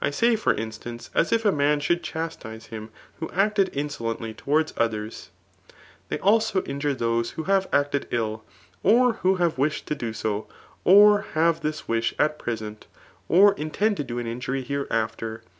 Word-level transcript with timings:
I 0.00 0.10
say, 0.10 0.34
for 0.34 0.52
^Ktance, 0.52 1.10
as 1.14 1.32
if 1.32 1.44
«man 1.44 1.78
should 1.78 2.02
chastise 2.02 2.70
hiitt 2.72 2.88
who 3.20 3.30
acted 3.30 3.72
inso 3.72 4.00
lently 4.18 4.34
towardfs 4.34 4.72
others, 4.76 5.30
they 6.08 6.18
also 6.18 6.64
injure 6.64 6.92
those 6.92 7.30
who 7.30 7.44
have 7.44 7.68
acted 7.72 8.08
ill, 8.10 8.42
or 8.82 9.12
who 9.22 9.34
h;»ve 9.36 9.44
m^ed 9.62 9.84
to 9.84 9.94
do 9.94 10.12
so, 10.12 10.48
or 10.82 11.20
have 11.34 11.60
this 11.60 11.86
wish 11.86 12.16
at 12.18 12.36
present, 12.36 12.88
or 13.28 13.52
intend 13.54 13.96
to 13.98 14.02
do 14.02 14.18
an 14.18 14.26
injury 14.26 14.62
hereafter. 14.64 15.44